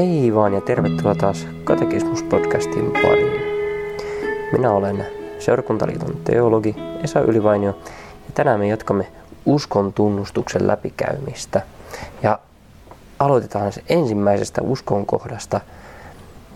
Hei 0.00 0.34
vaan 0.34 0.54
ja 0.54 0.60
tervetuloa 0.60 1.14
taas 1.14 1.46
Katekismus-podcastin 1.64 2.92
pariin. 3.02 3.42
Minä 4.52 4.70
olen 4.70 5.06
Seurakuntaliiton 5.38 6.16
teologi 6.24 6.76
Esa 7.04 7.20
Ylivainio 7.20 7.78
ja 8.26 8.32
tänään 8.34 8.60
me 8.60 8.68
jatkamme 8.68 9.06
uskon 9.46 9.92
tunnustuksen 9.92 10.66
läpikäymistä. 10.66 11.62
Ja 12.22 12.38
aloitetaan 13.18 13.72
se 13.72 13.82
ensimmäisestä 13.88 14.62
uskon 14.62 15.06
kohdasta 15.06 15.60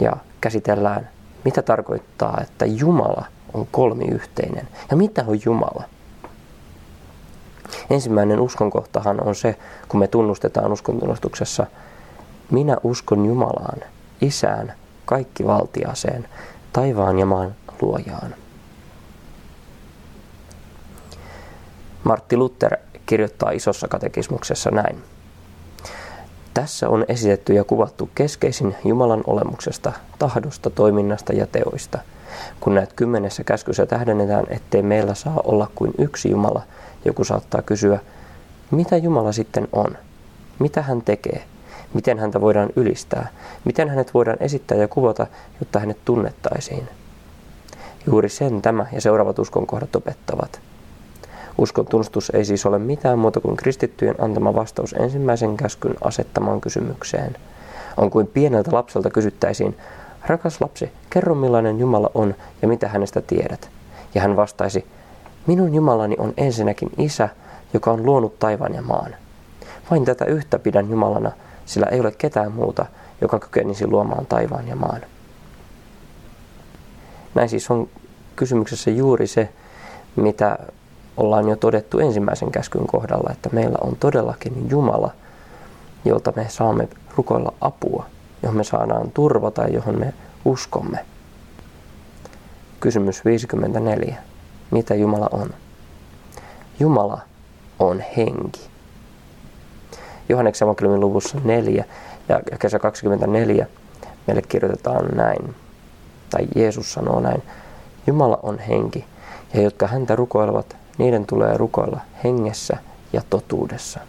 ja 0.01 0.17
käsitellään, 0.41 1.09
mitä 1.45 1.63
tarkoittaa, 1.63 2.39
että 2.43 2.67
Jumala 2.67 3.25
on 3.55 3.67
kolmiyhteinen 3.71 4.69
ja 4.91 4.97
mitä 4.97 5.25
on 5.27 5.39
Jumala. 5.45 5.85
Ensimmäinen 7.91 8.41
uskonkohtahan 8.41 9.27
on 9.27 9.35
se, 9.35 9.57
kun 9.89 10.01
me 10.01 10.09
tunnustetaan 10.09 10.73
uskontunnustuksessa– 10.73 11.67
minä 12.51 12.77
uskon 12.83 13.27
Jumalaan, 13.27 13.81
Isään, 14.21 14.73
kaikki 15.05 15.47
valtiaseen, 15.47 16.29
taivaan 16.73 17.19
ja 17.19 17.27
maan 17.27 17.55
luojaan. 17.83 18.35
Martti 22.05 22.37
Luther 22.37 22.77
kirjoittaa 23.07 23.51
isossa 23.51 23.89
katekismuksessa 23.89 24.71
näin. 24.71 25.03
Tässä 26.55 26.89
on 26.89 27.05
esitetty 27.09 27.53
ja 27.53 27.65
kuvattu 27.65 28.11
keskeisin 28.15 28.75
Jumalan 28.85 29.23
olemuksesta, 29.27 29.93
tahdosta, 30.19 30.71
toiminnasta 30.71 31.33
ja 31.33 31.47
teoista. 31.47 31.99
Kun 32.61 32.75
näet 32.75 32.93
kymmenessä 32.93 33.45
käskyssä 33.45 33.87
tähdennetään, 33.87 34.47
ettei 34.49 34.83
meillä 34.83 35.15
saa 35.15 35.41
olla 35.45 35.71
kuin 35.75 35.93
yksi 35.99 36.31
Jumala, 36.31 36.63
joku 37.05 37.25
saattaa 37.25 37.63
kysyä, 37.63 37.99
mitä 38.71 38.97
Jumala 38.97 39.33
sitten 39.33 39.69
on? 39.73 39.99
Mitä 40.59 40.83
hän 40.83 41.03
tekee? 41.03 41.45
Miten 41.95 42.19
häntä 42.19 42.41
voidaan 42.41 42.71
ylistää? 42.77 43.29
Miten 43.65 43.89
hänet 43.89 44.15
voidaan 44.15 44.37
esittää 44.41 44.79
ja 44.79 44.89
kuvata, 44.89 45.27
jotta 45.61 45.81
hänet 45.81 45.99
tunnettaisiin? 46.05 46.89
Juuri 48.07 48.29
sen 48.29 48.63
tämä 48.63 48.87
ja 48.93 49.01
seuraavat 49.01 49.39
uskonkohdat 49.39 49.97
opettavat. 49.97 50.61
Uskon 51.59 51.87
tunnustus 51.87 52.31
ei 52.31 52.45
siis 52.45 52.67
ole 52.67 52.79
mitään 52.79 53.19
muuta 53.19 53.41
kuin 53.41 53.57
kristittyjen 53.57 54.15
antama 54.19 54.55
vastaus 54.55 54.93
ensimmäisen 54.93 55.57
käskyn 55.57 55.95
asettamaan 56.01 56.61
kysymykseen. 56.61 57.37
On 57.97 58.11
kuin 58.11 58.27
pieneltä 58.27 58.71
lapselta 58.73 59.11
kysyttäisiin, 59.11 59.77
rakas 60.27 60.61
lapsi, 60.61 60.93
kerro 61.11 61.35
millainen 61.35 61.79
Jumala 61.79 62.11
on 62.15 62.35
ja 62.63 62.69
mitä 62.69 62.89
hänestä 62.89 63.21
tiedät. 63.21 63.71
Ja 64.15 64.21
hän 64.21 64.37
vastaisi, 64.37 64.87
minun 65.47 65.75
Jumalani 65.75 66.17
on 66.19 66.35
ensinnäkin 66.37 66.91
Isä, 66.99 67.29
joka 67.75 67.91
on 67.91 68.07
luonut 68.07 68.39
taivaan 68.39 68.75
ja 68.75 68.83
maan. 68.83 69.17
Vain 69.91 70.05
tätä 70.05 70.25
yhtä 70.25 70.59
pidän 70.59 70.91
Jumalana, 70.91 71.33
sillä 71.67 71.87
ei 71.87 72.01
ole 72.01 72.13
ketään 72.13 72.53
muuta, 72.53 72.87
joka 73.21 73.39
kykenisi 73.39 73.87
luomaan 73.87 74.27
taivaan 74.27 74.69
ja 74.69 74.77
maan. 74.77 75.01
Näin 77.35 77.49
siis 77.49 77.71
on 77.71 77.89
kysymyksessä 78.37 78.91
juuri 78.91 79.27
se, 79.27 79.49
mitä 80.17 80.59
ollaan 81.17 81.49
jo 81.49 81.57
todettu 81.57 81.99
ensimmäisen 81.99 82.51
käskyn 82.51 82.87
kohdalla, 82.87 83.31
että 83.33 83.49
meillä 83.53 83.79
on 83.81 83.97
todellakin 83.97 84.71
Jumala, 84.71 85.11
jolta 86.05 86.33
me 86.37 86.47
saamme 86.49 86.89
rukoilla 87.17 87.53
apua, 87.61 88.07
johon 88.43 88.57
me 88.57 88.65
saadaan 88.65 89.11
turva 89.11 89.51
tai 89.51 89.73
johon 89.73 89.99
me 89.99 90.15
uskomme. 90.45 90.99
Kysymys 92.81 93.25
54. 93.25 94.17
Mitä 94.71 94.95
Jumala 94.95 95.29
on? 95.33 95.55
Jumala 96.81 97.21
on 97.79 98.03
henki. 98.17 98.74
Johanneksen 100.29 100.67
evankeliumin 100.67 101.01
luvussa 101.01 101.39
4 101.45 101.85
ja 102.29 102.41
kesä 102.59 102.79
24 102.79 103.67
meille 104.27 104.43
kirjoitetaan 104.43 105.09
näin, 105.17 105.55
tai 106.31 106.47
Jeesus 106.55 106.93
sanoo 106.93 107.21
näin, 107.21 107.43
Jumala 108.07 108.39
on 108.43 108.59
henki, 108.59 109.05
ja 109.55 109.63
jotka 109.63 109.87
häntä 109.87 110.17
rukoilevat, 110.17 110.77
niiden 110.99 111.27
tulee 111.27 111.57
rukoilla 111.57 112.01
hengessä 112.25 112.77
ja 113.13 113.23
totuudessa. 113.31 114.01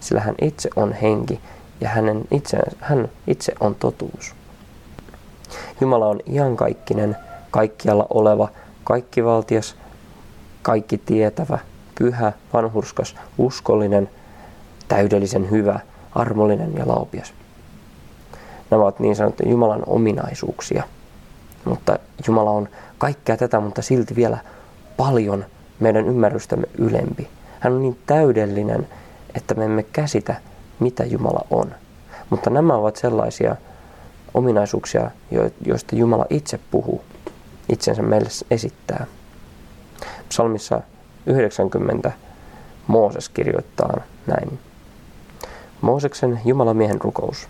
Sillä 0.00 0.20
hän 0.20 0.34
itse 0.42 0.70
on 0.76 0.92
henki, 0.92 1.40
ja 1.80 1.88
hänen 1.88 2.24
itse, 2.30 2.58
hän 2.80 3.08
itse 3.26 3.52
on 3.60 3.74
totuus. 3.74 4.34
Jumala 5.80 6.06
on 6.06 6.20
iankaikkinen, 6.32 7.16
kaikkialla 7.50 8.06
oleva, 8.10 8.48
kaikkivaltias, 8.84 9.76
kaikki 10.62 10.98
tietävä, 10.98 11.58
pyhä, 11.98 12.32
vanhurskas, 12.52 13.16
uskollinen, 13.38 14.10
täydellisen 14.88 15.50
hyvä, 15.50 15.80
armollinen 16.14 16.76
ja 16.76 16.88
laupias. 16.88 17.34
Nämä 18.70 18.82
ovat 18.82 19.00
niin 19.00 19.16
sanottuja 19.16 19.50
Jumalan 19.50 19.82
ominaisuuksia. 19.86 20.82
Mutta 21.64 21.98
Jumala 22.26 22.50
on 22.50 22.68
kaikkea 22.98 23.36
tätä, 23.36 23.60
mutta 23.60 23.82
silti 23.82 24.16
vielä 24.16 24.38
paljon 24.96 25.44
meidän 25.80 26.06
ymmärrystämme 26.06 26.66
ylempi. 26.78 27.28
Hän 27.60 27.72
on 27.72 27.82
niin 27.82 27.98
täydellinen, 28.06 28.88
että 29.34 29.54
me 29.54 29.64
emme 29.64 29.82
käsitä, 29.82 30.34
mitä 30.80 31.04
Jumala 31.04 31.46
on. 31.50 31.74
Mutta 32.30 32.50
nämä 32.50 32.74
ovat 32.74 32.96
sellaisia 32.96 33.56
ominaisuuksia, 34.34 35.10
joista 35.66 35.96
Jumala 35.96 36.26
itse 36.30 36.60
puhuu, 36.70 37.04
itsensä 37.68 38.02
meille 38.02 38.28
esittää. 38.50 39.06
Psalmissa 40.28 40.80
90 41.26 42.12
Mooses 42.86 43.28
kirjoittaa 43.28 44.00
näin. 44.26 44.58
Mooseksen 45.80 46.40
Jumalamiehen 46.44 47.00
rukous. 47.00 47.48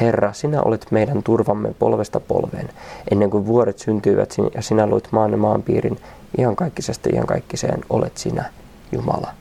Herra, 0.00 0.32
sinä 0.32 0.62
olet 0.62 0.86
meidän 0.90 1.22
turvamme 1.22 1.74
polvesta 1.78 2.20
polveen, 2.20 2.68
ennen 3.10 3.30
kuin 3.30 3.46
vuoret 3.46 3.78
syntyivät 3.78 4.34
ja 4.54 4.62
sinä 4.62 4.86
luit 4.86 5.08
maan 5.10 5.30
ja 5.30 5.36
maanpiirin, 5.36 5.98
ihan 6.38 6.56
kaikkiseen 7.26 7.80
olet 7.90 8.16
sinä, 8.16 8.44
Jumala. 8.92 9.32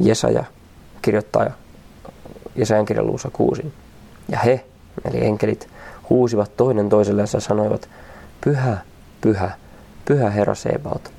Jesaja 0.00 0.44
kirjoittaa 1.02 1.46
Jesajan 2.56 2.84
kirjan 2.86 3.06
luussa 3.06 3.30
kuusi. 3.32 3.72
Ja 4.28 4.38
he, 4.38 4.64
eli 5.04 5.24
enkelit, 5.24 5.68
huusivat 6.10 6.56
toinen 6.56 6.88
toiselleen 6.88 7.28
ja 7.34 7.40
sanoivat, 7.40 7.88
Pyhä, 8.40 8.76
pyhä, 9.20 9.50
pyhä 10.04 10.30
Herra 10.30 10.54
Sebaot, 10.54 11.12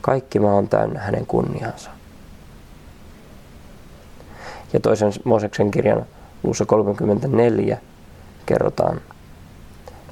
kaikki 0.00 0.38
maa 0.38 0.54
on 0.54 0.68
täynnä 0.68 1.00
hänen 1.00 1.26
kunniansa. 1.26 1.90
Ja 4.72 4.80
toisen 4.80 5.12
Mooseksen 5.24 5.70
kirjan 5.70 6.06
luussa 6.42 6.66
34 6.66 7.78
kerrotaan. 8.46 9.00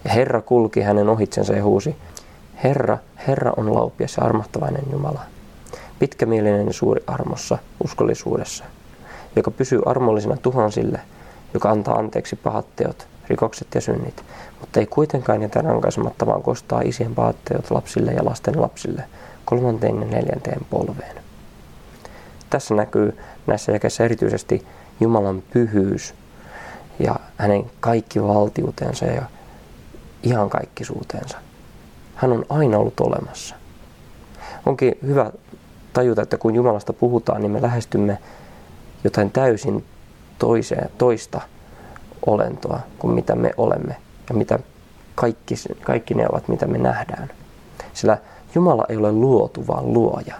Ja 0.04 0.10
Herra 0.10 0.40
kulki 0.42 0.80
hänen 0.80 1.08
ohitsensa 1.08 1.52
ja 1.52 1.64
huusi, 1.64 1.96
Herra, 2.64 2.98
Herra 3.28 3.52
on 3.56 3.74
laupias 3.74 4.16
ja 4.16 4.24
armahtavainen 4.24 4.82
Jumala, 4.92 5.20
pitkämielinen 5.98 6.66
ja 6.66 6.72
suuri 6.72 7.04
armossa, 7.06 7.58
uskollisuudessa, 7.84 8.64
joka 9.36 9.50
pysyy 9.50 9.82
armollisena 9.86 10.36
tuhansille, 10.36 11.00
joka 11.54 11.70
antaa 11.70 11.94
anteeksi 11.94 12.36
pahat 12.36 12.66
teot, 12.76 13.06
rikokset 13.28 13.68
ja 13.74 13.80
synnit, 13.80 14.24
mutta 14.60 14.80
ei 14.80 14.86
kuitenkaan 14.86 15.42
jätä 15.42 15.60
rankaisematta, 15.60 16.26
vaan 16.26 16.42
kostaa 16.42 16.80
isien 16.80 17.14
pahat 17.14 17.36
teot 17.44 17.70
lapsille 17.70 18.12
ja 18.12 18.24
lasten 18.24 18.60
lapsille, 18.60 19.04
kolmanteen 19.44 20.00
ja 20.00 20.06
neljänteen 20.06 20.60
polveen. 20.70 21.16
Tässä 22.50 22.74
näkyy 22.74 23.18
näissä 23.46 23.72
jakeissa 23.72 24.04
erityisesti 24.04 24.66
Jumalan 25.00 25.42
pyhyys 25.52 26.14
ja 26.98 27.16
hänen 27.36 27.70
kaikki 27.80 28.22
valtiutensa 28.22 29.04
ja 29.04 29.22
ihan 30.22 30.50
kaikkisuutensa. 30.50 31.38
Hän 32.14 32.32
on 32.32 32.44
aina 32.48 32.78
ollut 32.78 33.00
olemassa. 33.00 33.54
Onkin 34.66 34.94
hyvä 35.06 35.30
tajuta, 35.92 36.22
että 36.22 36.38
kun 36.38 36.54
Jumalasta 36.54 36.92
puhutaan, 36.92 37.40
niin 37.40 37.52
me 37.52 37.62
lähestymme 37.62 38.18
jotain 39.04 39.30
täysin 39.30 39.84
toiseen, 40.38 40.90
toista 40.98 41.40
olentoa 42.26 42.80
kuin 42.98 43.14
mitä 43.14 43.34
me 43.34 43.50
olemme 43.56 43.96
ja 44.28 44.34
mitä 44.34 44.58
kaikki, 45.14 45.54
kaikki 45.82 46.14
ne 46.14 46.26
ovat, 46.32 46.48
mitä 46.48 46.66
me 46.66 46.78
nähdään. 46.78 47.30
Sillä 47.92 48.18
Jumala 48.54 48.84
ei 48.88 48.96
ole 48.96 49.12
luotu, 49.12 49.66
vaan 49.66 49.92
luoja. 49.92 50.34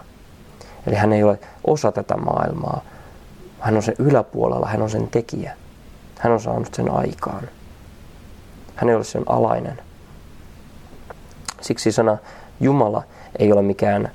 Eli 0.87 0.95
hän 0.95 1.13
ei 1.13 1.23
ole 1.23 1.39
osa 1.67 1.91
tätä 1.91 2.17
maailmaa. 2.17 2.81
Hän 3.61 3.75
on 3.75 3.83
sen 3.83 3.95
yläpuolella, 3.99 4.67
hän 4.67 4.81
on 4.81 4.89
sen 4.89 5.07
tekijä. 5.07 5.53
Hän 6.19 6.33
on 6.33 6.39
saanut 6.39 6.73
sen 6.73 6.91
aikaan. 6.91 7.43
Hän 8.75 8.89
ei 8.89 8.95
ole 8.95 9.03
sen 9.03 9.23
alainen. 9.25 9.79
Siksi 11.61 11.91
sana 11.91 12.17
Jumala 12.59 13.03
ei 13.39 13.51
ole 13.51 13.61
mikään 13.61 14.11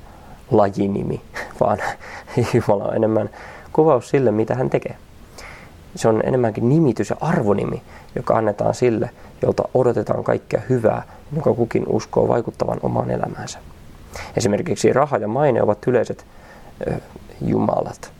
lajinimi, 0.51 1.21
vaan 1.59 1.77
Jumala 2.53 2.83
on 2.83 2.95
enemmän 2.95 3.29
kuvaus 3.73 4.09
sille, 4.09 4.31
mitä 4.31 4.55
hän 4.55 4.69
tekee. 4.69 4.95
Se 5.95 6.07
on 6.07 6.21
enemmänkin 6.25 6.69
nimitys 6.69 7.09
ja 7.09 7.15
arvonimi, 7.21 7.81
joka 8.15 8.37
annetaan 8.37 8.73
sille, 8.73 9.09
jolta 9.41 9.63
odotetaan 9.73 10.23
kaikkea 10.23 10.61
hyvää, 10.69 11.03
joka 11.35 11.53
kukin 11.53 11.83
uskoo 11.87 12.27
vaikuttavan 12.27 12.79
omaan 12.81 13.11
elämäänsä. 13.11 13.59
Esimerkiksi 14.37 14.93
raha 14.93 15.17
ja 15.17 15.27
maine 15.27 15.61
ovat 15.61 15.87
yleiset 15.87 16.25
jumalat, 17.41 18.11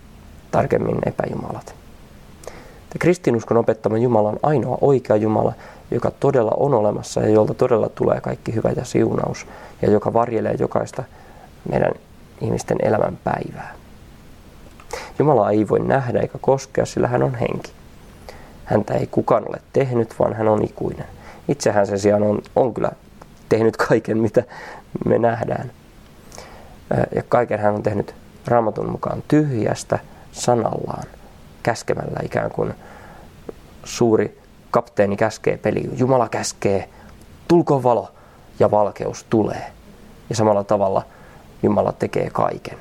tarkemmin 0.52 0.98
epäjumalat. 1.06 1.76
Että 2.84 3.00
kristinuskon 3.00 3.58
opettama 3.58 3.98
Jumala 3.98 4.30
on 4.30 4.40
ainoa 4.44 4.78
oikea 4.82 5.16
Jumala, 5.16 5.54
joka 5.92 6.12
todella 6.12 6.52
on 6.58 6.74
olemassa 6.74 7.22
ja 7.22 7.30
jolta 7.30 7.54
todella 7.54 7.90
tulee 7.90 8.22
kaikki 8.22 8.56
hyvä 8.56 8.70
ja 8.76 8.86
siunaus 8.86 9.48
ja 9.82 9.92
joka 9.92 10.14
varjelee 10.14 10.56
jokaista 10.60 11.04
meidän 11.72 11.92
ihmisten 12.42 12.78
elämän 12.82 13.18
päivää. 13.24 13.74
Jumala 15.20 15.52
ei 15.52 15.68
voi 15.68 15.80
nähdä 15.80 16.20
eikä 16.20 16.38
koskea, 16.42 16.86
sillä 16.86 17.08
hän 17.08 17.24
on 17.24 17.36
henki. 17.36 17.72
Häntä 18.66 18.94
ei 18.94 19.08
kukaan 19.08 19.44
ole 19.50 19.62
tehnyt, 19.74 20.20
vaan 20.20 20.34
hän 20.34 20.48
on 20.48 20.64
ikuinen. 20.64 21.06
Itse 21.48 21.72
hän 21.72 21.88
sen 21.88 22.00
sijaan 22.00 22.24
on, 22.24 22.42
on 22.56 22.74
kyllä 22.74 22.92
tehnyt 23.50 23.78
kaiken, 23.78 24.18
mitä 24.18 24.44
me 25.06 25.20
nähdään. 25.20 25.72
Ja 27.16 27.24
kaiken 27.30 27.60
hän 27.60 27.76
on 27.76 27.84
tehnyt 27.84 28.16
raamatun 28.48 28.92
mukaan 28.92 29.24
tyhjästä 29.28 30.00
sanallaan, 30.38 31.04
käskemällä 31.64 32.20
ikään 32.24 32.52
kuin 32.52 32.74
suuri 33.84 34.42
kapteeni 34.72 35.18
käskee 35.18 35.58
peli. 35.58 35.90
Jumala 35.98 36.30
käskee, 36.30 36.90
tulko 37.48 37.84
valo 37.84 38.12
ja 38.60 38.72
valkeus 38.72 39.26
tulee. 39.30 39.72
Ja 40.30 40.36
samalla 40.36 40.64
tavalla 40.64 41.06
Jumala 41.64 41.92
tekee 41.92 42.30
kaiken. 42.30 42.78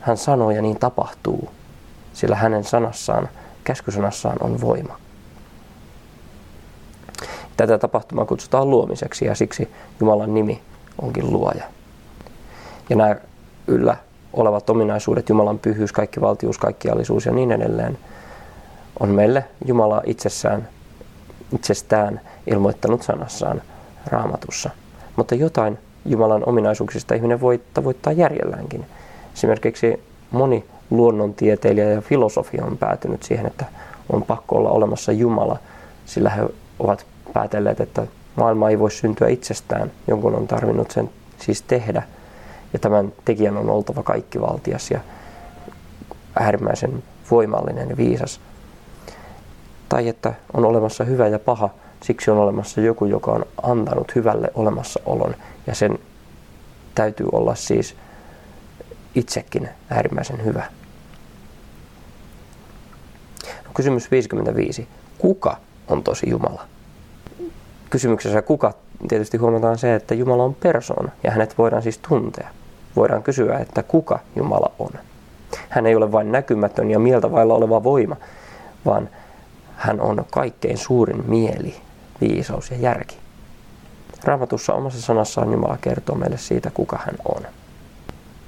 Hän 0.00 0.16
sanoo 0.16 0.50
ja 0.50 0.62
niin 0.62 0.78
tapahtuu, 0.78 1.50
sillä 2.12 2.36
hänen 2.36 2.64
sanassaan, 2.64 3.28
käskysanassaan 3.64 4.36
on 4.40 4.60
voima. 4.60 4.96
Tätä 7.56 7.78
tapahtumaa 7.78 8.24
kutsutaan 8.24 8.70
luomiseksi 8.70 9.24
ja 9.24 9.34
siksi 9.34 9.68
Jumalan 10.00 10.34
nimi 10.34 10.62
onkin 11.02 11.32
luoja. 11.32 11.64
Ja 12.90 12.96
nämä 12.96 13.16
yllä 13.66 13.96
olevat 14.32 14.70
ominaisuudet, 14.70 15.28
Jumalan 15.28 15.58
pyhyys, 15.58 15.92
kaikki 15.92 16.20
valtius, 16.20 16.58
kaikkiallisuus 16.58 17.26
ja 17.26 17.32
niin 17.32 17.52
edelleen, 17.52 17.98
on 19.00 19.08
meille 19.08 19.44
Jumala 19.64 20.02
itsessään, 20.06 20.68
itsestään 21.54 22.20
ilmoittanut 22.46 23.02
sanassaan 23.02 23.62
raamatussa. 24.06 24.70
Mutta 25.16 25.34
jotain 25.34 25.78
Jumalan 26.04 26.42
ominaisuuksista 26.46 27.14
ihminen 27.14 27.40
voi 27.40 27.60
tavoittaa 27.74 28.12
järjelläänkin. 28.12 28.86
Esimerkiksi 29.34 30.02
moni 30.30 30.64
luonnontieteilijä 30.90 31.90
ja 31.90 32.00
filosofia 32.00 32.64
on 32.64 32.78
päätynyt 32.78 33.22
siihen, 33.22 33.46
että 33.46 33.64
on 34.12 34.22
pakko 34.22 34.56
olla 34.56 34.70
olemassa 34.70 35.12
Jumala, 35.12 35.58
sillä 36.06 36.30
he 36.30 36.42
ovat 36.78 37.06
päätelleet, 37.32 37.80
että 37.80 38.06
maailma 38.36 38.70
ei 38.70 38.78
voi 38.78 38.90
syntyä 38.90 39.28
itsestään, 39.28 39.92
jonkun 40.06 40.34
on 40.34 40.46
tarvinnut 40.46 40.90
sen 40.90 41.10
siis 41.38 41.62
tehdä. 41.62 42.02
Ja 42.72 42.78
tämän 42.78 43.12
tekijän 43.24 43.56
on 43.56 43.70
oltava 43.70 44.02
kaikkivaltias 44.02 44.90
ja 44.90 45.00
äärimmäisen 46.40 47.02
voimallinen 47.30 47.90
ja 47.90 47.96
viisas. 47.96 48.40
Tai 49.88 50.08
että 50.08 50.34
on 50.52 50.64
olemassa 50.64 51.04
hyvä 51.04 51.28
ja 51.28 51.38
paha, 51.38 51.70
siksi 52.02 52.30
on 52.30 52.38
olemassa 52.38 52.80
joku, 52.80 53.04
joka 53.04 53.30
on 53.30 53.44
antanut 53.62 54.14
hyvälle 54.14 54.50
olemassaolon 54.54 55.34
ja 55.66 55.74
sen 55.74 55.98
täytyy 56.94 57.26
olla 57.32 57.54
siis 57.54 57.96
itsekin 59.14 59.68
äärimmäisen 59.90 60.44
hyvä. 60.44 60.64
No, 63.64 63.70
kysymys 63.74 64.10
55. 64.10 64.88
Kuka 65.18 65.56
on 65.88 66.02
tosi 66.02 66.30
Jumala? 66.30 66.66
Kysymyksessä 67.90 68.42
kuka 68.42 68.74
tietysti 69.08 69.36
huomataan 69.36 69.78
se, 69.78 69.94
että 69.94 70.14
Jumala 70.14 70.44
on 70.44 70.54
persoona 70.54 71.12
ja 71.24 71.30
hänet 71.30 71.58
voidaan 71.58 71.82
siis 71.82 71.98
tuntea. 71.98 72.50
Voidaan 72.96 73.22
kysyä, 73.22 73.58
että 73.58 73.82
kuka 73.82 74.18
Jumala 74.36 74.72
on. 74.78 74.90
Hän 75.68 75.86
ei 75.86 75.96
ole 75.96 76.12
vain 76.12 76.32
näkymätön 76.32 76.90
ja 76.90 76.98
mieltä 76.98 77.32
vailla 77.32 77.54
oleva 77.54 77.84
voima, 77.84 78.16
vaan 78.86 79.08
hän 79.76 80.00
on 80.00 80.24
kaikkein 80.30 80.78
suurin 80.78 81.30
mieli, 81.30 81.74
viisaus 82.20 82.70
ja 82.70 82.76
järki. 82.76 83.18
Raamatussa 84.24 84.74
omassa 84.74 85.00
sanassaan 85.00 85.52
Jumala 85.52 85.78
kertoo 85.80 86.16
meille 86.16 86.38
siitä, 86.38 86.70
kuka 86.70 86.98
hän 87.06 87.14
on. 87.24 87.42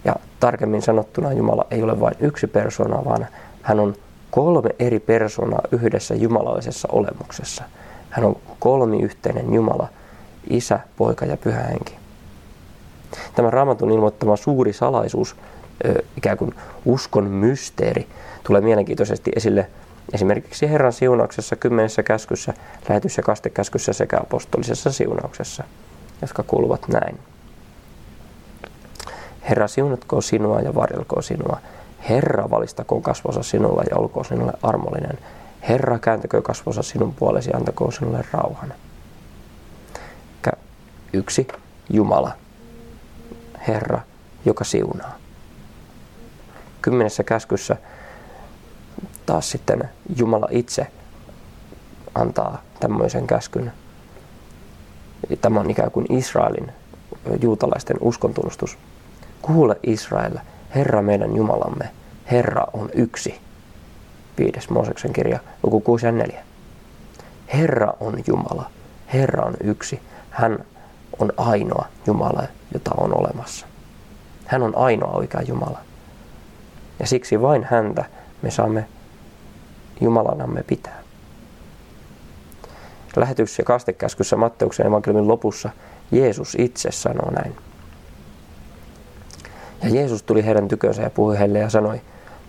Ja 0.04 0.16
tarkemmin 0.40 0.82
sanottuna 0.82 1.32
Jumala 1.32 1.66
ei 1.70 1.82
ole 1.82 2.00
vain 2.00 2.14
yksi 2.20 2.46
persona, 2.46 3.04
vaan 3.04 3.26
hän 3.62 3.80
on 3.80 3.94
kolme 4.30 4.70
eri 4.78 5.00
persoonaa 5.00 5.62
yhdessä 5.72 6.14
jumalallisessa 6.14 6.88
olemuksessa. 6.92 7.64
Hän 8.10 8.24
on 8.24 8.36
kolmiyhteinen 8.58 9.54
Jumala, 9.54 9.88
Isä, 10.50 10.80
Poika 10.96 11.24
ja 11.24 11.36
Pyhä 11.36 11.62
Henki. 11.62 12.01
Tämä 13.34 13.50
raamatun 13.50 13.90
ilmoittama 13.90 14.36
suuri 14.36 14.72
salaisuus, 14.72 15.36
ikään 16.16 16.38
kuin 16.38 16.54
uskon 16.84 17.24
mysteeri, 17.24 18.06
tulee 18.44 18.60
mielenkiintoisesti 18.60 19.30
esille 19.36 19.66
esimerkiksi 20.12 20.70
Herran 20.70 20.92
siunauksessa, 20.92 21.56
kymmenessä 21.56 22.02
käskyssä, 22.02 22.54
lähetys- 22.88 23.16
ja 23.16 23.22
kastekäskyssä 23.22 23.92
sekä 23.92 24.18
apostolisessa 24.20 24.92
siunauksessa, 24.92 25.64
jotka 26.22 26.42
kuuluvat 26.42 26.88
näin. 26.88 27.18
Herra 29.48 29.68
siunatko 29.68 30.20
sinua 30.20 30.60
ja 30.60 30.74
varjelkoon 30.74 31.22
sinua. 31.22 31.58
Herra 32.08 32.50
valistakoon 32.50 33.02
kasvonsa 33.02 33.42
sinulle 33.42 33.82
ja 33.90 33.96
olkoon 33.96 34.24
sinulle 34.24 34.52
armollinen. 34.62 35.18
Herra 35.68 35.98
kääntäkö 35.98 36.42
kasvonsa 36.42 36.82
sinun 36.82 37.14
puolesi 37.14 37.50
ja 37.50 37.56
antakoon 37.56 37.92
sinulle 37.92 38.24
rauhan. 38.32 38.74
Yksi 41.12 41.48
Jumala, 41.90 42.32
Herra, 43.68 44.00
joka 44.44 44.64
siunaa. 44.64 45.16
Kymmenessä 46.82 47.24
käskyssä 47.24 47.76
taas 49.26 49.50
sitten 49.50 49.88
Jumala 50.16 50.48
itse 50.50 50.86
antaa 52.14 52.62
tämmöisen 52.80 53.26
käskyn. 53.26 53.72
Tämä 55.40 55.60
on 55.60 55.70
ikään 55.70 55.90
kuin 55.90 56.06
Israelin 56.12 56.72
juutalaisten 57.40 57.96
uskontunnustus. 58.00 58.78
Kuule 59.42 59.76
Israel, 59.82 60.38
Herra 60.74 61.02
meidän 61.02 61.36
Jumalamme, 61.36 61.90
Herra 62.30 62.66
on 62.72 62.90
yksi. 62.94 63.40
Viides 64.38 64.70
Mooseksen 64.70 65.12
kirja, 65.12 65.38
luku 65.62 65.80
6 65.80 66.06
ja 66.06 66.12
4. 66.12 66.44
Herra 67.54 67.94
on 68.00 68.22
Jumala, 68.26 68.70
Herra 69.12 69.44
on 69.44 69.54
yksi. 69.64 70.00
Hän 70.30 70.64
on 71.18 71.32
ainoa 71.36 71.86
Jumala, 72.06 72.42
jota 72.74 72.90
on 72.96 73.18
olemassa. 73.18 73.66
Hän 74.46 74.62
on 74.62 74.76
ainoa 74.76 75.12
oikea 75.12 75.42
Jumala. 75.42 75.78
Ja 77.00 77.06
siksi 77.06 77.42
vain 77.42 77.66
häntä 77.70 78.04
me 78.42 78.50
saamme 78.50 78.86
Jumalanamme 80.00 80.62
pitää. 80.62 81.02
Lähetys- 83.16 83.58
ja 83.58 83.64
kastekäskyssä 83.64 84.36
Matteuksen 84.36 84.86
evankeliumin 84.86 85.28
lopussa 85.28 85.70
Jeesus 86.10 86.56
itse 86.58 86.90
sanoo 86.92 87.30
näin. 87.30 87.56
Ja 89.82 89.88
Jeesus 89.88 90.22
tuli 90.22 90.44
heidän 90.44 90.68
tykönsä 90.68 91.02
ja 91.02 91.10
puhui 91.10 91.38
heille 91.38 91.58
ja 91.58 91.70
sanoi, 91.70 92.00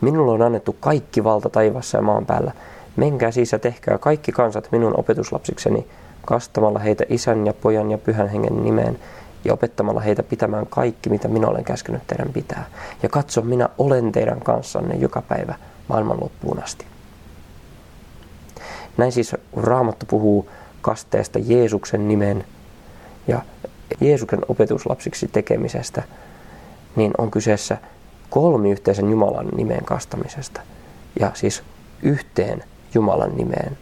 Minulle 0.04 0.32
on 0.32 0.42
annettu 0.42 0.76
kaikki 0.80 1.24
valta 1.24 1.50
taivassa 1.50 1.98
ja 1.98 2.02
maan 2.02 2.26
päällä. 2.26 2.52
Menkää 2.96 3.32
siis 3.32 3.52
ja 3.52 3.60
tehkää 3.60 3.98
kaikki 3.98 4.32
kansat 4.32 4.68
minun 4.72 5.00
opetuslapsikseni, 5.00 5.88
kastamalla 6.26 6.80
heitä 6.80 7.04
isän 7.10 7.46
ja 7.46 7.54
pojan 7.54 7.92
ja 7.92 7.98
pyhän 7.98 8.30
hengen 8.30 8.64
nimeen 8.64 9.00
ja 9.46 9.54
opettamalla 9.54 10.00
heitä 10.00 10.24
pitämään 10.24 10.68
kaikki, 10.68 11.10
mitä 11.10 11.28
minä 11.28 11.48
olen 11.48 11.64
käskenyt 11.64 12.08
teidän 12.08 12.34
pitää. 12.34 12.66
Ja 13.04 13.10
katso, 13.10 13.42
minä 13.42 13.70
olen 13.78 14.12
teidän 14.12 14.40
kanssanne 14.42 14.96
joka 14.96 15.22
päivä 15.22 15.56
maailman 15.88 16.22
loppuun 16.22 16.64
asti. 16.64 16.86
Näin 18.98 19.12
siis 19.12 19.36
Raamattu 19.58 20.06
puhuu 20.06 20.50
kasteesta 20.82 21.40
Jeesuksen 21.40 22.08
nimen 22.08 22.46
ja 23.28 23.42
Jeesuksen 24.02 24.40
opetuslapsiksi 24.48 25.28
tekemisestä, 25.28 26.04
niin 26.96 27.12
on 27.18 27.32
kyseessä 27.32 27.78
kolmiyhteisen 28.30 29.12
Jumalan 29.12 29.48
nimeen 29.48 29.86
kastamisesta. 29.86 30.62
Ja 31.20 31.32
siis 31.34 31.64
yhteen 32.02 32.64
Jumalan 32.94 33.38
nimeen, 33.38 33.78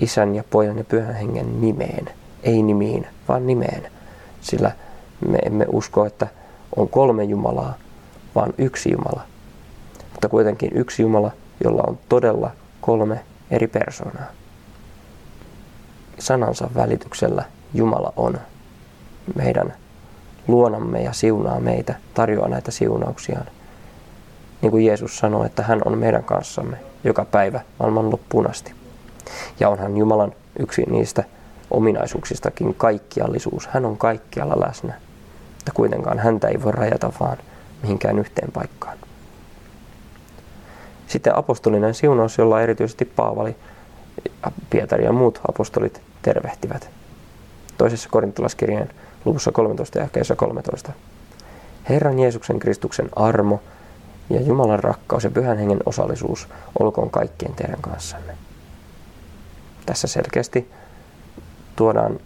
isän 0.00 0.34
ja 0.34 0.44
pojan 0.50 0.78
ja 0.78 0.84
pyhän 0.84 1.14
hengen 1.14 1.60
nimeen, 1.60 2.10
ei 2.42 2.62
nimiin, 2.62 3.06
vaan 3.28 3.46
nimeen. 3.46 3.90
Sillä 4.40 4.72
me 5.28 5.38
emme 5.38 5.66
usko, 5.72 6.06
että 6.06 6.26
on 6.76 6.88
kolme 6.88 7.24
Jumalaa, 7.24 7.74
vaan 8.34 8.54
yksi 8.58 8.92
Jumala. 8.92 9.22
Mutta 10.12 10.28
kuitenkin 10.28 10.70
yksi 10.74 11.02
Jumala, 11.02 11.30
jolla 11.64 11.82
on 11.86 11.98
todella 12.08 12.50
kolme 12.80 13.20
eri 13.50 13.66
persoonaa. 13.66 14.26
Sanansa 16.18 16.70
välityksellä 16.74 17.44
Jumala 17.74 18.12
on 18.16 18.38
meidän 19.34 19.74
luonamme 20.48 21.02
ja 21.02 21.12
siunaa 21.12 21.60
meitä, 21.60 21.94
tarjoaa 22.14 22.48
näitä 22.48 22.70
siunauksiaan. 22.70 23.46
Niin 24.62 24.70
kuin 24.70 24.86
Jeesus 24.86 25.18
sanoi, 25.18 25.46
että 25.46 25.62
hän 25.62 25.80
on 25.84 25.98
meidän 25.98 26.24
kanssamme 26.24 26.76
joka 27.04 27.24
päivä 27.24 27.60
maailman 27.78 28.10
loppuun 28.10 28.50
asti. 28.50 28.79
Ja 29.60 29.68
onhan 29.68 29.96
Jumalan 29.96 30.32
yksi 30.58 30.82
niistä 30.82 31.24
ominaisuuksistakin 31.70 32.74
kaikkiallisuus. 32.74 33.66
Hän 33.66 33.84
on 33.84 33.98
kaikkialla 33.98 34.60
läsnä. 34.66 34.94
Mutta 35.54 35.72
kuitenkaan 35.74 36.18
häntä 36.18 36.48
ei 36.48 36.62
voi 36.62 36.72
rajata 36.72 37.12
vaan 37.20 37.36
mihinkään 37.82 38.18
yhteen 38.18 38.52
paikkaan. 38.52 38.98
Sitten 41.06 41.38
apostolinen 41.38 41.94
siunaus, 41.94 42.38
jolla 42.38 42.62
erityisesti 42.62 43.04
Paavali, 43.04 43.56
Pietari 44.70 45.04
ja 45.04 45.12
muut 45.12 45.40
apostolit 45.48 46.02
tervehtivät. 46.22 46.90
Toisessa 47.78 48.08
korintalaiskirjeen 48.08 48.90
luvussa 49.24 49.52
13 49.52 49.98
ja 49.98 50.08
13. 50.36 50.92
Herran 51.88 52.18
Jeesuksen 52.18 52.58
Kristuksen 52.58 53.08
armo 53.16 53.60
ja 54.30 54.40
Jumalan 54.40 54.84
rakkaus 54.84 55.24
ja 55.24 55.30
pyhän 55.30 55.58
hengen 55.58 55.80
osallisuus 55.86 56.48
olkoon 56.78 57.10
kaikkien 57.10 57.54
teidän 57.54 57.80
kanssanne. 57.80 58.34
Tässä 59.90 60.08
selkeästi 60.08 60.70
tuodaan 61.76 62.20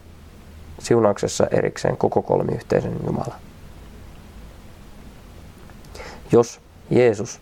siunauksessa 0.78 1.47
erikseen 1.50 1.97
koko 1.97 2.23
kolmiyhteisön 2.23 2.97
Jumala. 3.06 3.35
Jos 6.33 6.61
Jeesus 6.90 7.40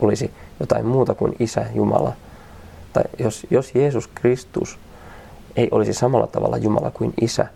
olisi 0.00 0.30
jotain 0.60 0.86
muuta 0.86 1.14
kuin 1.14 1.36
Isä 1.38 1.66
Jumala, 1.74 2.12
tai 2.92 3.04
jos, 3.18 3.46
jos 3.50 3.74
Jeesus 3.74 4.08
Kristus 4.08 4.78
ei 5.56 5.68
olisi 5.70 5.94
samalla 5.94 6.26
tavalla 6.26 6.56
Jumala 6.56 6.90
kuin 6.90 7.14
Isä, 7.20 7.46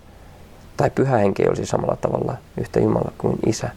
tai 0.77 0.91
Pyhä 0.91 1.17
Henki 1.17 1.43
ei 1.43 1.49
olisi 1.49 1.67
samalla 1.67 1.97
tavalla 1.97 2.37
yhtä 2.57 2.81
Jumala 2.81 3.13
kuin 3.19 3.39
Isä, 3.47 3.71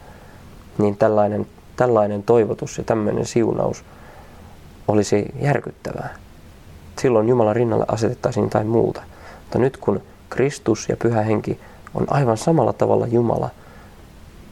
niin 0.77 0.97
tällainen, 0.97 1.47
tällainen 1.75 2.23
toivotus 2.23 2.77
ja 2.77 2.83
tämmöinen 2.83 3.25
siunaus 3.25 3.83
olisi 4.87 5.25
järkyttävää. 5.41 6.28
Silloin 6.97 7.29
Jumalan 7.29 7.55
rinnalle 7.55 7.85
asetettaisiin 7.87 8.43
jotain 8.43 8.67
muuta. 8.67 9.01
Mutta 9.39 9.59
nyt 9.59 9.77
kun 9.77 10.01
Kristus 10.29 10.89
ja 10.89 10.97
Pyhä 10.97 11.21
Henki 11.21 11.59
on 11.93 12.05
aivan 12.09 12.37
samalla 12.37 12.73
tavalla 12.73 13.07
Jumala 13.07 13.49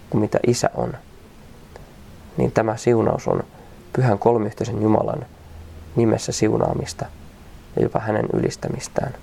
kuin 0.09 0.21
mitä 0.21 0.39
Isä 0.47 0.69
on, 0.75 0.93
niin 2.37 2.51
tämä 2.51 2.77
siunaus 2.77 3.27
on 3.27 3.43
pyhän 3.93 4.19
kolmiyhteisen 4.19 4.81
Jumalan 4.81 5.25
nimessä 5.95 6.31
siunaamista 6.31 7.05
ja 7.75 7.81
jopa 7.83 7.99
hänen 7.99 8.25
ylistämistään. 8.33 9.13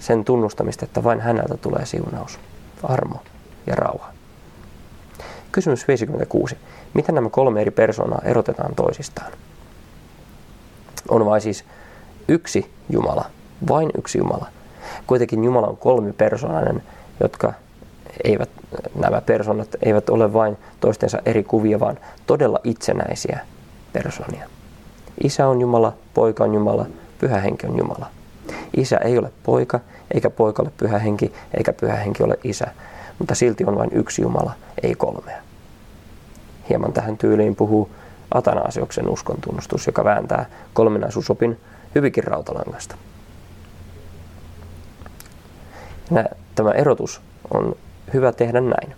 Sen 0.00 0.24
tunnustamista, 0.24 0.84
että 0.84 1.04
vain 1.04 1.20
häneltä 1.20 1.56
tulee 1.56 1.86
siunaus, 1.86 2.38
armo 2.82 3.22
ja 3.66 3.74
rauha. 3.74 4.12
Kysymys 5.52 5.88
56. 5.88 6.56
Miten 6.94 7.14
nämä 7.14 7.30
kolme 7.30 7.60
eri 7.60 7.70
persoonaa 7.70 8.20
erotetaan 8.24 8.74
toisistaan? 8.74 9.32
On 11.08 11.26
vain 11.26 11.40
siis 11.40 11.64
yksi 12.28 12.70
Jumala, 12.90 13.24
vain 13.68 13.90
yksi 13.98 14.18
Jumala. 14.18 14.46
Kuitenkin 15.06 15.44
Jumala 15.44 15.66
on 15.66 15.76
kolmipersoonainen, 15.76 16.82
jotka 17.20 17.52
eivät, 18.24 18.50
nämä 18.94 19.20
persoonat 19.20 19.68
eivät 19.82 20.10
ole 20.10 20.32
vain 20.32 20.56
toistensa 20.80 21.18
eri 21.26 21.42
kuvia, 21.44 21.80
vaan 21.80 21.98
todella 22.26 22.60
itsenäisiä 22.64 23.38
persoonia. 23.92 24.48
Isä 25.24 25.48
on 25.48 25.60
Jumala, 25.60 25.92
poika 26.14 26.44
on 26.44 26.54
Jumala, 26.54 26.86
pyhä 27.18 27.40
henki 27.40 27.66
on 27.66 27.78
Jumala. 27.78 28.06
Isä 28.76 28.96
ei 28.96 29.18
ole 29.18 29.32
poika, 29.42 29.80
eikä 30.14 30.30
poika 30.30 30.62
ole 30.62 30.70
pyhä 30.76 30.98
henki, 30.98 31.32
eikä 31.56 31.72
pyhä 31.72 31.96
henki 31.96 32.22
ole 32.22 32.38
isä, 32.44 32.66
mutta 33.18 33.34
silti 33.34 33.64
on 33.64 33.78
vain 33.78 33.90
yksi 33.92 34.22
Jumala, 34.22 34.52
ei 34.82 34.94
kolmea. 34.94 35.38
Hieman 36.68 36.92
tähän 36.92 37.18
tyyliin 37.18 37.56
puhuu 37.56 37.90
Atanasioksen 38.30 39.08
uskontunnustus, 39.08 39.86
joka 39.86 40.04
vääntää 40.04 40.46
kolminaisuusopin 40.74 41.60
hyvinkin 41.94 42.24
rautalangasta. 42.24 42.96
Tämä 46.54 46.70
erotus 46.70 47.20
on 47.54 47.76
hyvä 48.14 48.32
tehdä 48.32 48.60
näin. 48.60 48.94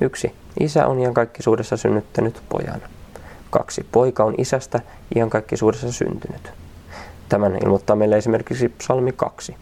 Yksi. 0.00 0.34
Isä 0.60 0.86
on 0.86 1.00
iankaikkisuudessa 1.00 1.76
synnyttänyt 1.76 2.42
pojan. 2.48 2.82
Kaksi. 3.50 3.86
Poika 3.92 4.24
on 4.24 4.34
isästä 4.38 4.80
iankaikkisuudessa 5.16 5.92
syntynyt. 5.92 6.52
Tämän 7.28 7.56
ilmoittaa 7.64 7.96
meille 7.96 8.16
esimerkiksi 8.16 8.68
psalmi 8.68 9.12
2. 9.12 9.56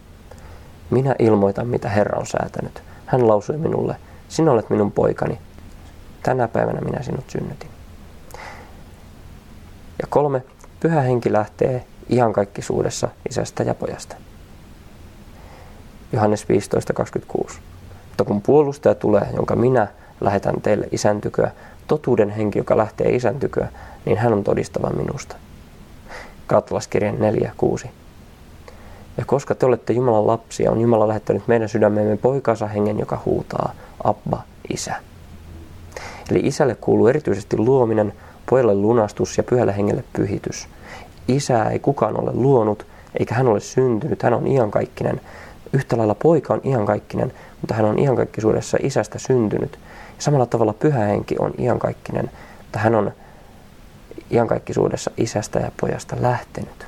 Minä 0.91 1.15
ilmoitan, 1.19 1.67
mitä 1.67 1.89
Herra 1.89 2.19
on 2.19 2.27
säätänyt. 2.27 2.83
Hän 3.07 3.29
lausui 3.29 3.57
minulle, 3.57 3.97
sinä 4.29 4.51
olet 4.53 4.71
minun 4.71 4.93
poikani. 4.93 5.39
Tänä 6.23 6.49
päivänä 6.49 6.81
minä 6.81 7.03
sinut 7.03 7.31
synnytin. 7.31 7.71
Ja 10.03 10.07
kolme. 10.09 10.43
Pyhä 10.81 11.01
henki 11.01 11.33
lähtee 11.33 11.85
iankaikkisuudessa 12.11 13.09
isästä 13.31 13.63
ja 13.63 13.75
pojasta. 13.75 14.17
Johannes 16.13 16.47
15.26. 17.43 17.55
Mutta 18.09 18.25
kun 18.25 18.43
puolustaja 18.43 18.95
tulee, 18.95 19.29
jonka 19.37 19.57
minä 19.57 19.89
lähetän 20.21 20.61
teille 20.63 20.89
isän 20.93 21.21
tyköä, 21.21 21.51
totuuden 21.87 22.31
henki, 22.31 22.59
joka 22.59 22.77
lähtee 22.77 23.15
isän 23.15 23.41
tyköä, 23.41 23.69
niin 24.05 24.19
hän 24.19 24.33
on 24.33 24.45
todistava 24.45 24.91
minusta. 24.91 25.37
Katlaskirjan 26.47 27.17
4.6. 27.17 27.89
Ja 29.17 29.25
koska 29.25 29.55
te 29.55 29.67
olette 29.67 29.93
Jumalan 29.93 30.27
lapsia, 30.27 30.71
on 30.71 30.81
Jumala 30.81 31.09
lähettänyt 31.09 31.49
meidän 31.49 31.69
sydämemme 31.69 32.17
poikansa 32.17 32.67
hengen, 32.67 32.99
joka 32.99 33.23
huutaa, 33.25 33.73
Abba, 34.05 34.43
Isä. 34.71 34.95
Eli 36.31 36.39
isälle 36.39 36.75
kuuluu 36.75 37.09
erityisesti 37.09 37.59
luominen, 37.59 38.13
pojalle 38.51 38.75
lunastus 38.75 39.39
ja 39.39 39.45
pyhälle 39.45 39.77
hengelle 39.77 40.05
pyhitys. 40.13 40.69
Isää 41.29 41.71
ei 41.71 41.79
kukaan 41.79 42.21
ole 42.23 42.31
luonut, 42.35 42.87
eikä 43.19 43.35
hän 43.35 43.49
ole 43.49 43.61
syntynyt, 43.61 44.23
hän 44.23 44.35
on 44.35 44.47
iankaikkinen. 44.47 45.21
Yhtä 45.73 45.99
lailla 45.99 46.15
poika 46.15 46.55
on 46.55 46.61
iankaikkinen, 46.65 47.33
mutta 47.61 47.75
hän 47.75 47.85
on 47.85 47.99
iankaikkisuudessa 47.99 48.79
isästä 48.83 49.19
syntynyt. 49.19 49.79
Ja 50.17 50.23
samalla 50.23 50.47
tavalla 50.47 50.73
pyhä 50.73 50.99
henki 50.99 51.37
on 51.39 51.53
iankaikkinen, 51.59 52.31
mutta 52.59 52.79
hän 52.79 52.95
on 52.95 53.13
iankaikkisuudessa 54.31 55.11
isästä 55.17 55.59
ja 55.59 55.71
pojasta 55.81 56.17
lähtenyt. 56.21 56.87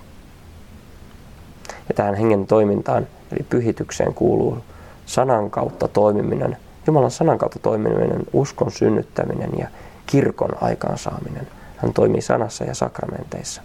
Ja 1.89 1.95
tähän 1.95 2.15
hengen 2.15 2.47
toimintaan, 2.47 3.07
eli 3.33 3.47
pyhitykseen 3.51 4.15
kuuluu 4.15 4.59
sanan 5.07 5.51
kautta 5.51 5.89
toimiminen, 5.89 6.57
Jumalan 6.89 7.11
sanan 7.11 7.39
kautta 7.39 7.59
toimiminen, 7.59 8.23
uskon 8.33 8.71
synnyttäminen 8.71 9.51
ja 9.59 9.69
kirkon 10.07 10.63
aikaansaaminen. 10.63 11.49
Hän 11.77 11.93
toimii 11.93 12.23
sanassa 12.23 12.65
ja 12.65 12.75
sakramenteissa. 12.75 13.63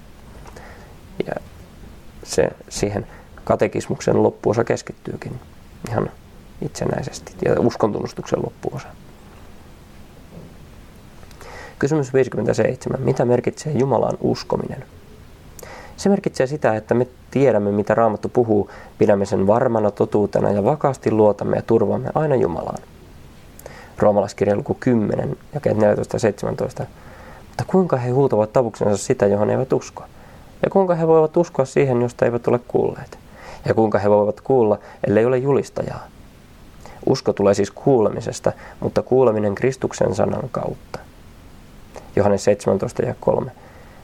Ja 1.27 1.33
se, 2.23 2.49
siihen 2.69 3.07
katekismuksen 3.43 4.23
loppuosa 4.23 4.63
keskittyykin 4.63 5.39
ihan 5.89 6.09
itsenäisesti 6.61 7.33
ja 7.45 7.59
uskontunnustuksen 7.59 8.39
loppuosa. 8.43 8.87
Kysymys 11.79 12.13
57. 12.13 13.01
Mitä 13.01 13.25
merkitsee 13.25 13.73
Jumalaan 13.73 14.17
uskominen? 14.21 14.83
Se 15.97 16.09
merkitsee 16.09 16.47
sitä, 16.47 16.75
että 16.75 16.93
me 16.93 17.07
tiedämme, 17.31 17.71
mitä 17.71 17.95
Raamattu 17.95 18.29
puhuu, 18.29 18.69
pidämme 18.97 19.25
sen 19.25 19.47
varmana 19.47 19.91
totuutena 19.91 20.51
ja 20.51 20.63
vakaasti 20.63 21.11
luotamme 21.11 21.55
ja 21.55 21.61
turvaamme 21.61 22.09
aina 22.15 22.35
Jumalaan. 22.35 22.83
Roomalaiskirjan 23.97 24.57
luku 24.57 24.77
10, 24.79 25.37
jakeet 25.53 25.77
14 25.77 26.15
ja 26.15 26.19
17. 26.19 26.85
Mutta 27.47 27.63
kuinka 27.67 27.97
he 27.97 28.09
huutavat 28.09 28.53
tavuksensa 28.53 28.97
sitä, 28.97 29.27
johon 29.27 29.49
eivät 29.49 29.73
usko? 29.73 30.03
Ja 30.63 30.69
kuinka 30.69 30.95
he 30.95 31.07
voivat 31.07 31.37
uskoa 31.37 31.65
siihen, 31.65 32.01
josta 32.01 32.25
eivät 32.25 32.47
ole 32.47 32.59
kuulleet? 32.67 33.19
Ja 33.65 33.73
kuinka 33.73 33.99
he 33.99 34.09
voivat 34.09 34.41
kuulla, 34.41 34.79
ellei 35.07 35.25
ole 35.25 35.37
julistajaa? 35.37 36.07
Usko 37.05 37.33
tulee 37.33 37.53
siis 37.53 37.71
kuulemisesta, 37.71 38.51
mutta 38.79 39.01
kuuleminen 39.01 39.55
Kristuksen 39.55 40.15
sanan 40.15 40.49
kautta. 40.51 40.99
Johannes 42.15 42.43
17 42.43 43.01
ja 43.01 43.15
3. 43.19 43.51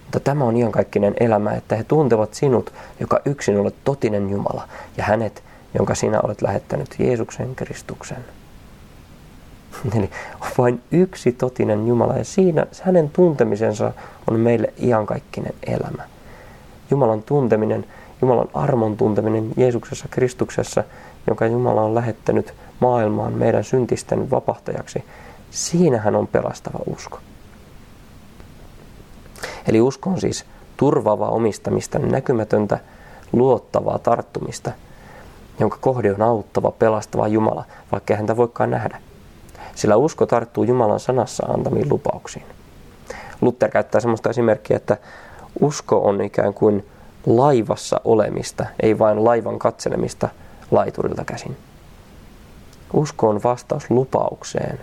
Mutta 0.03 0.19
tämä 0.19 0.43
on 0.43 0.57
iankaikkinen 0.57 1.13
elämä, 1.19 1.51
että 1.51 1.75
he 1.75 1.83
tuntevat 1.83 2.33
sinut, 2.33 2.73
joka 2.99 3.19
yksin 3.25 3.59
olet 3.59 3.75
totinen 3.83 4.29
Jumala, 4.29 4.67
ja 4.97 5.03
hänet, 5.03 5.43
jonka 5.73 5.95
sinä 5.95 6.21
olet 6.21 6.41
lähettänyt 6.41 6.95
Jeesuksen 6.99 7.55
Kristuksen. 7.55 8.25
Eli 9.97 10.09
on 10.41 10.47
vain 10.57 10.81
yksi 10.91 11.31
totinen 11.31 11.87
Jumala, 11.87 12.17
ja 12.17 12.23
siinä 12.23 12.65
hänen 12.81 13.09
tuntemisensa 13.09 13.91
on 14.27 14.39
meille 14.39 14.73
iankaikkinen 14.83 15.53
elämä. 15.67 16.18
Jumalan 16.91 17.24
tunteminen, 17.24 17.86
Jumalan 18.22 18.50
armon 18.53 18.98
tunteminen 18.98 19.50
Jeesuksessa 19.58 20.08
Kristuksessa, 20.12 20.84
jonka 21.27 21.46
Jumala 21.46 21.81
on 21.81 21.96
lähettänyt 21.96 22.53
maailmaan 22.79 23.34
meidän 23.34 23.63
syntisten 23.63 24.31
vapahtajaksi, 24.31 25.03
siinähän 25.51 26.15
on 26.15 26.27
pelastava 26.27 26.79
usko. 26.86 27.19
Eli 29.67 29.81
usko 29.81 30.10
on 30.10 30.22
siis 30.22 30.46
turvaavaa 30.77 31.29
omistamista, 31.29 32.00
näkymätöntä, 32.00 32.79
luottavaa 33.31 34.00
tarttumista, 34.00 34.72
jonka 35.60 35.77
kohde 35.81 36.13
on 36.13 36.22
auttava, 36.22 36.72
pelastava 36.72 37.27
Jumala, 37.27 37.65
vaikka 37.91 38.15
häntä 38.15 38.38
voikaan 38.38 38.72
nähdä. 38.72 39.01
Sillä 39.75 39.96
usko 39.96 40.25
tarttuu 40.25 40.63
Jumalan 40.63 41.00
sanassa 41.00 41.46
antamiin 41.46 41.89
lupauksiin. 41.89 42.46
Luther 43.41 43.72
käyttää 43.72 44.01
sellaista 44.01 44.29
esimerkkiä, 44.29 44.77
että 44.77 44.98
usko 45.59 45.97
on 45.97 46.21
ikään 46.21 46.53
kuin 46.53 46.85
laivassa 47.25 48.01
olemista, 48.03 48.65
ei 48.79 48.99
vain 48.99 49.25
laivan 49.25 49.59
katselemista 49.59 50.29
laiturilta 50.71 51.25
käsin. 51.25 51.57
Usko 52.93 53.29
on 53.29 53.43
vastaus 53.43 53.89
lupaukseen. 53.91 54.79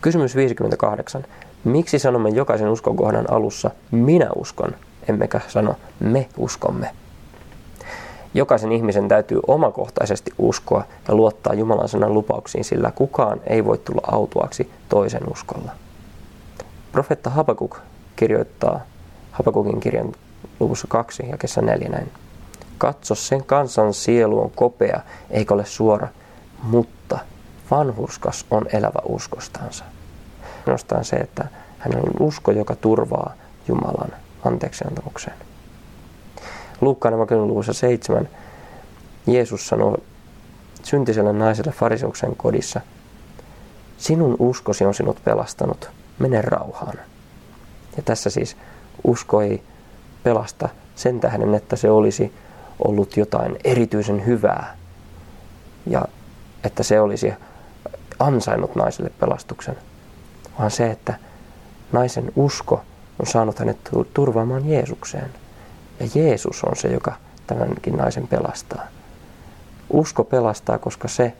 Kysymys 0.00 0.36
58. 0.36 1.24
Miksi 1.64 1.98
sanomme 1.98 2.28
jokaisen 2.28 2.68
uskokohdan 2.68 3.32
alussa 3.32 3.70
minä 3.90 4.28
uskon, 4.34 4.76
emmekä 5.08 5.40
sano 5.48 5.76
me 6.00 6.28
uskomme? 6.36 6.90
Jokaisen 8.34 8.72
ihmisen 8.72 9.08
täytyy 9.08 9.40
omakohtaisesti 9.46 10.30
uskoa 10.38 10.84
ja 11.08 11.14
luottaa 11.14 11.54
Jumalan 11.54 11.88
sanan 11.88 12.14
lupauksiin, 12.14 12.64
sillä 12.64 12.92
kukaan 12.94 13.40
ei 13.46 13.64
voi 13.64 13.78
tulla 13.78 14.02
autuaksi 14.06 14.70
toisen 14.88 15.32
uskolla. 15.32 15.72
Profetta 16.92 17.30
Habakuk 17.30 17.78
kirjoittaa 18.20 18.80
Habakukin 19.32 19.80
kirjan 19.80 20.12
luvussa 20.60 20.86
2 20.86 21.28
ja 21.30 21.38
kesä 21.38 21.62
4 21.62 21.88
näin. 21.88 22.12
Katso, 22.78 23.14
sen 23.14 23.44
kansan 23.44 23.94
sielu 23.94 24.42
on 24.42 24.50
kopea, 24.50 25.00
eikä 25.30 25.54
ole 25.54 25.66
suora, 25.66 26.08
mutta 26.62 27.18
vanhurskas 27.70 28.46
on 28.50 28.66
elävä 28.72 28.98
uskostansa. 29.04 29.84
Nostaan 30.66 31.04
se, 31.04 31.16
että 31.16 31.48
hänellä 31.78 32.02
on 32.02 32.26
usko, 32.26 32.50
joka 32.50 32.76
turvaa 32.76 33.32
Jumalan 33.68 34.12
anteeksiantamukseen. 34.44 35.36
Luukkaan 36.80 37.14
luvussa 37.48 37.72
7 37.72 38.28
Jeesus 39.26 39.68
sanoo 39.68 39.98
syntiselle 40.82 41.32
naiselle 41.32 41.72
fariseuksen 41.72 42.36
kodissa, 42.36 42.80
sinun 43.98 44.36
uskosi 44.38 44.84
on 44.84 44.94
sinut 44.94 45.20
pelastanut, 45.24 45.90
mene 46.18 46.42
rauhaan. 46.42 47.09
Ja 48.00 48.04
tässä 48.04 48.30
siis 48.30 48.56
usko 49.04 49.40
ei 49.40 49.62
pelasta 50.22 50.68
sen 50.96 51.20
tähden, 51.20 51.54
että 51.54 51.76
se 51.76 51.90
olisi 51.90 52.32
ollut 52.84 53.16
jotain 53.16 53.58
erityisen 53.64 54.26
hyvää 54.26 54.76
ja 55.86 56.04
että 56.64 56.82
se 56.82 57.00
olisi 57.00 57.32
ansainnut 58.18 58.74
naiselle 58.74 59.10
pelastuksen, 59.20 59.76
vaan 60.58 60.70
se, 60.70 60.90
että 60.90 61.14
naisen 61.92 62.32
usko 62.36 62.82
on 63.18 63.26
saanut 63.26 63.58
hänet 63.58 63.78
turvaamaan 64.14 64.68
Jeesukseen. 64.68 65.30
Ja 66.00 66.06
Jeesus 66.14 66.64
on 66.64 66.76
se, 66.76 66.88
joka 66.88 67.12
tämänkin 67.46 67.96
naisen 67.96 68.28
pelastaa. 68.28 68.86
Usko 69.90 70.24
pelastaa, 70.24 70.78
koska 70.78 71.08
se 71.08 71.32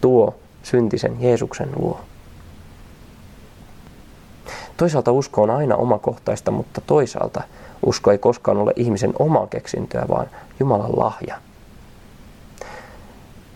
tuo 0.00 0.34
syntisen 0.62 1.22
Jeesuksen 1.22 1.68
luo. 1.76 2.00
Toisaalta 4.78 5.12
usko 5.12 5.42
on 5.42 5.50
aina 5.50 5.76
omakohtaista, 5.76 6.50
mutta 6.50 6.80
toisaalta 6.80 7.42
usko 7.86 8.10
ei 8.10 8.18
koskaan 8.18 8.56
ole 8.56 8.72
ihmisen 8.76 9.12
omaa 9.18 9.46
keksintöä, 9.46 10.04
vaan 10.08 10.26
Jumalan 10.60 10.98
lahja. 10.98 11.36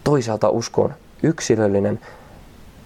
Toisaalta 0.04 0.48
usko 0.48 0.82
on 0.82 0.94
yksilöllinen, 1.22 2.00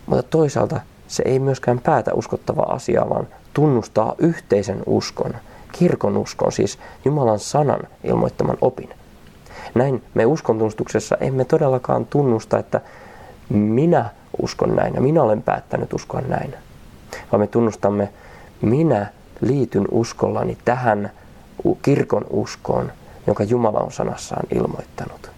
mutta 0.06 0.22
toisaalta 0.22 0.80
se 1.08 1.22
ei 1.26 1.38
myöskään 1.38 1.78
päätä 1.78 2.14
uskottavaa 2.14 2.72
asiaa, 2.72 3.08
vaan 3.08 3.28
tunnustaa 3.54 4.14
yhteisen 4.18 4.82
uskon, 4.86 5.34
kirkon 5.72 6.16
uskon, 6.16 6.52
siis 6.52 6.78
Jumalan 7.04 7.38
sanan 7.38 7.80
ilmoittaman 8.04 8.58
opin. 8.60 8.90
Näin 9.74 10.02
me 10.14 10.26
uskontunnustuksessa 10.26 11.16
emme 11.20 11.44
todellakaan 11.44 12.06
tunnusta, 12.06 12.58
että 12.58 12.80
minä 13.48 14.10
uskon 14.42 14.76
näin 14.76 14.94
ja 14.94 15.00
minä 15.00 15.22
olen 15.22 15.42
päättänyt 15.42 15.92
uskoa 15.92 16.20
näin, 16.20 16.54
vaan 17.32 17.40
me 17.40 17.46
tunnustamme, 17.46 18.08
minä 18.62 19.06
liityn 19.40 19.84
uskollani 19.90 20.58
tähän 20.64 21.10
kirkon 21.82 22.26
uskoon, 22.30 22.92
jonka 23.26 23.44
Jumala 23.44 23.78
on 23.78 23.92
sanassaan 23.92 24.46
ilmoittanut. 24.54 25.30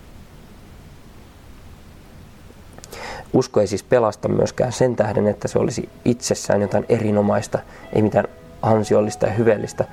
Usko 3.33 3.61
ei 3.61 3.67
siis 3.67 3.83
pelasta 3.83 4.29
myöskään 4.29 4.73
sen 4.73 4.97
tähden, 4.97 5.27
että 5.27 5.49
se 5.49 5.59
olisi 5.59 5.89
itsessään 6.05 6.61
jotain 6.61 6.87
erinomaista, 6.89 7.59
ei 7.93 8.03
mitään 8.03 8.25
ansiollista 8.63 9.27
ja 9.27 9.33
hyveellistä, 9.33 9.85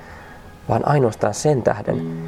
vaan 0.68 0.88
ainoastaan 0.88 1.34
sen 1.34 1.62
tähden, 1.62 2.18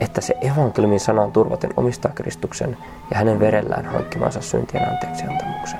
että 0.00 0.20
se 0.20 0.34
evankeliumin 0.40 1.00
sanan 1.00 1.32
turvaten 1.32 1.70
omistaa 1.76 2.12
Kristuksen 2.14 2.76
ja 3.10 3.16
hänen 3.18 3.40
verellään 3.40 3.86
hankkimansa 3.86 4.40
syntien 4.40 4.88
anteeksi 4.90 5.24
antamuksen. 5.24 5.78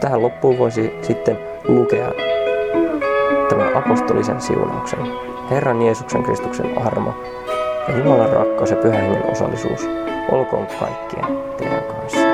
Tähän 0.00 0.22
loppuun 0.22 0.58
voisi 0.58 0.92
sitten 1.02 1.38
lukea 1.68 2.12
tämän 3.48 3.76
apostolisen 3.76 4.40
siunauksen. 4.40 4.98
Herran 5.50 5.82
Jeesuksen 5.82 6.22
Kristuksen 6.22 6.78
armo 6.86 7.14
ja 7.88 7.98
Jumalan 7.98 8.30
rakkaus 8.30 8.70
ja 8.70 8.76
pyhän 8.76 9.00
hengen 9.00 9.30
osallisuus 9.30 9.88
olkoon 10.32 10.66
kaikkien 10.80 11.26
teidän 11.56 11.82
kanssa. 11.84 12.26